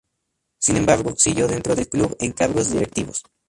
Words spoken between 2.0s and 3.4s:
en cargos directivos.